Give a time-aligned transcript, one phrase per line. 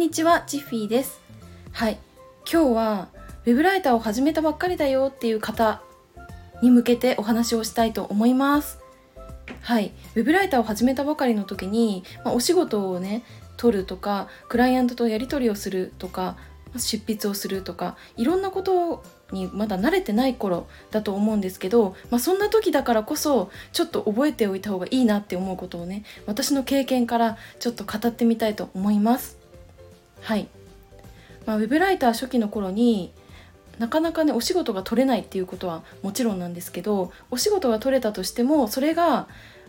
[0.00, 1.20] にちは、チッフィーです。
[1.72, 1.98] はい、
[2.50, 3.08] 今日は
[3.44, 5.82] ウェブライターを始めたばっかりだよっていう方
[6.62, 8.78] に向けてお話をしたいと思います。
[9.60, 13.24] はい、ウェブライターを始めたばかりの時に、まあ、お仕事をね
[13.58, 16.38] 取るとかクライアントとやり取りをするとか
[16.78, 29.39] 執筆をするとかいろんなことにまだ慣れてない頃だと思うんですけど、まあ、そんな時だからこそちょっと覚えておいた方がいいなって思うことをね私の経験からちょっと語ってみたいと思います。
[30.22, 30.48] はい、
[31.46, 33.12] まあ、ウェブライター初期の頃に
[33.78, 39.26] なかなかねお仕事が取れないっていうことはもちろんなんですけどお仕事が取れたとしてもそれが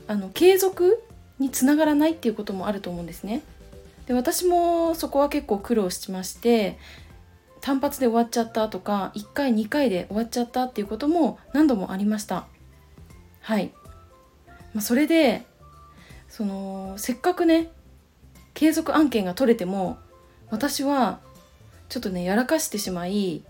[0.07, 1.01] あの継続
[1.39, 3.41] につながらないっていうこともあると思うんですね。
[4.07, 6.77] で私もそこは結構苦労しまして
[7.61, 12.45] 単発で終わっちゃったとか1回2回で終わっちゃったっていうことも何度もありました。
[13.41, 13.71] はい、
[14.73, 15.45] まあ、それで
[16.27, 17.69] そのせっかくね
[18.53, 19.97] 継続案件が取れても
[20.51, 21.19] 私は
[21.89, 23.43] ちょっとねやらかしてしまい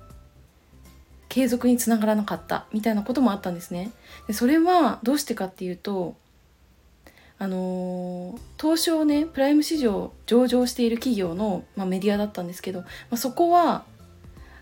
[1.28, 3.92] 継続につながらなかったみたいなこともあったんですね。
[4.28, 6.16] でそれはどうしてかっていうと
[7.40, 13.84] あの東証ねプライム市場上場している企業の、まあ、メディアだったんですけど、まあ、そこは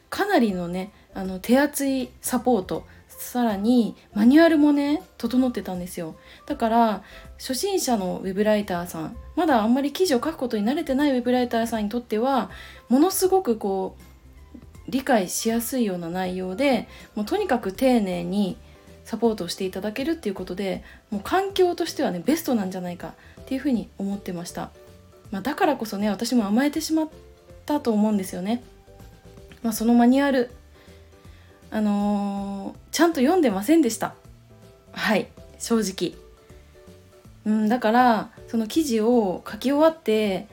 [0.09, 2.85] かなりのねあの手厚いサポート
[3.19, 6.15] さらにマニュアルもね整ってたんですよ。
[6.45, 7.03] だから
[7.37, 12.49] 初心者のウェブライターさんまだあんまり記事を書くことに慣れてないウェブライターさんにとっては
[12.87, 18.57] ものすごくこう理解しやすいような内容でもうとにかく丁寧に
[19.03, 24.71] サポートをしていただけるっていうことでもう環境としてはねベストなんじゃないかっていうふうに思ってました、
[25.31, 27.09] まあ、だからこそね私も甘えてしまっ
[27.65, 28.63] たと思うんですよね、
[29.61, 30.51] まあ、そのマニュアル
[31.71, 34.15] あのー、ちゃんと読んでませんでした。
[34.91, 35.27] はい。
[35.59, 36.29] 正直。
[37.45, 40.47] うんだからその記事を書き終わって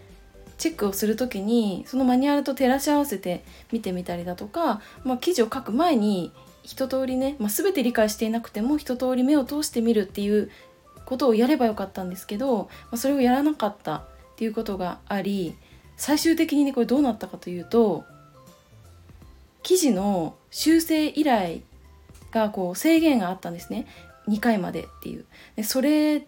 [0.59, 6.33] チェックをする時にそのマニュアルと照らし合わせて見てみたりだとか、まあ、記事を書く前に
[6.63, 10.51] 一通りね、まあ、全て理解していなくても一通り目を通してみるっていう
[11.05, 14.05] ことをやればよかったんですけど、まあ、それをやらなかったっ
[14.37, 15.55] ていうことがあり
[15.97, 18.05] 最終的にねこれどうなったかというと
[19.67, 21.59] 記事の修正依頼
[22.31, 23.89] がこう制限があったんですね
[24.29, 25.25] 2回までっていう
[25.57, 26.25] でそれ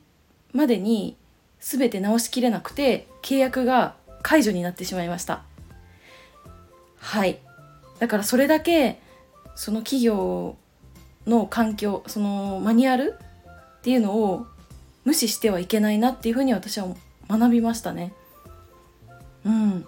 [0.52, 1.16] までに
[1.60, 5.44] 全て直しきれなくて契約が解除になってしまいました
[6.96, 7.38] はい
[8.00, 9.00] だからそれだけ
[9.54, 10.56] その企業
[11.24, 13.16] の環境そのマニュアル
[13.78, 14.48] っていうのを
[15.04, 16.88] 無視してはいけないなっていうふうに私は
[17.30, 18.12] 学びましたね。
[19.46, 19.86] うん。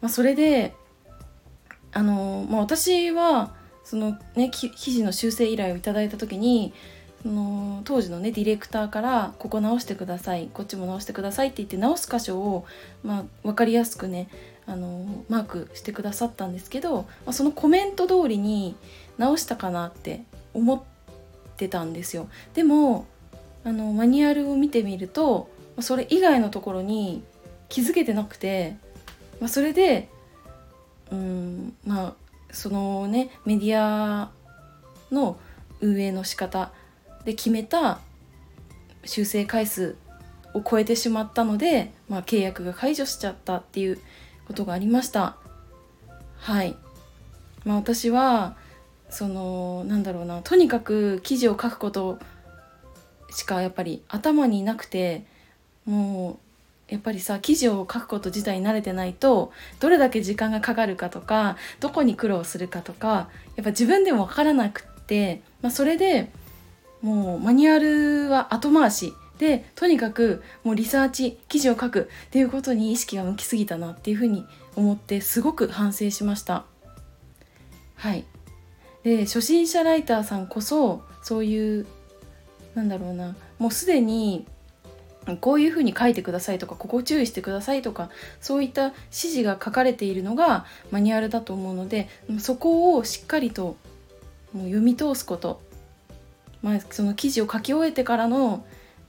[0.00, 0.74] まあ、それで
[1.92, 3.54] あの、まあ、私は
[3.84, 6.72] そのね記事の修正依頼をいただいた時に
[7.22, 12.64] その当時のねディレクターから「ここ直してくださいこっちも直してください」って言って直す箇所を、
[13.02, 14.28] まあ、分かりやすくね
[14.66, 18.76] あのマークしてくださったんですけど、まあ、そのコメント通りに
[19.16, 20.22] 直したかなって
[20.54, 20.82] 思っ
[21.56, 22.28] てたんですよ。
[22.54, 23.06] でも
[23.64, 25.48] あのマニュアルを見てみると
[25.80, 27.22] それ以外のところに
[27.68, 28.76] 気づけてなくて、
[29.40, 30.08] まあ、それで
[31.10, 32.14] うんまあ
[32.52, 34.30] そのねメディア
[35.10, 35.38] の
[35.80, 36.72] 運営の仕方
[37.24, 38.00] で決めた
[39.04, 39.96] 修正回数
[40.54, 43.98] を超えてしまったので、まあ、契約が解除しちゃったっていう
[44.46, 45.36] ことがありました。
[46.38, 46.76] はい、
[47.64, 48.56] まあ、私は
[49.10, 52.18] そのなんだろうなとにかく記事を書くこと
[53.30, 55.24] しかやっぱり頭になくて
[55.84, 56.38] もう
[56.88, 66.30] やっぱりさ記事を書くこと自体に慣れてないとどれだけ時間がかかるかとかどこに苦労するかとかやっぱ自分でも分からなくって、まあ、それで
[67.02, 74.44] もうマニュアルは後回しでとにかくもうリサーチ記事を書くっていうことに意識が向きすぎたなっていうふうに
[74.74, 76.64] 思ってすごく反省しました。
[77.94, 78.24] はい。
[79.04, 81.86] で初心者ライターさんこそそういう
[82.74, 84.46] なんだろうなもうすでに
[85.36, 88.10] こういうふうに書いてくださいとかここ注意してくださいとか
[88.40, 92.08] そういった指示が書かれているのがマニュアルだと思うので
[92.38, 93.76] そこをしっかりと
[94.52, 95.60] もう読み通すこと。
[96.60, 98.64] まあ、その記事を書き終えてからの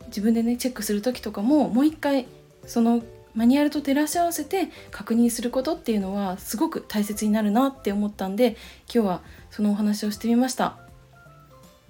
[0.08, 2.28] 自分でねチェックする時とかももう一回
[2.68, 3.02] その
[3.34, 8.58] マニュアルと照らし合わせて確認することっていうのはすごく大切になるなって思ったんで
[8.94, 10.78] 今日はそのお話をしてみました。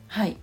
[0.07, 0.37] はい。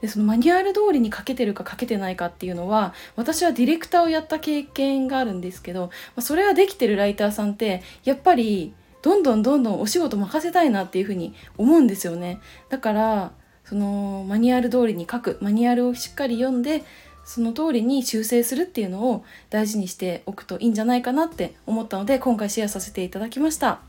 [0.00, 12.40] でそのマニュアル通りに書けてるか書けてないかっていうのは私はディレクターをやった経験があるんですけど、まそれができてるライターさんってやっぱりどんどんどんどんお仕事任せたいなっていうふうに思うんですよね。
[12.68, 13.32] だから
[13.64, 16.82] そのマニュアル通りに書くマニュアルをしっかり読んで
[17.24, 23.80] その通りに修正するっていうのを大事にしておくといいんじゃないかなって思ったので今回シェアさせていただきました。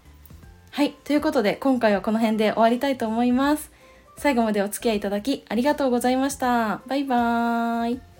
[0.71, 3.71] はい、ということで今回はこの辺で終わりたいと思います。
[4.17, 6.81] 最後までお付き合いいただきありがとうございました。
[6.87, 8.16] バイバーイ。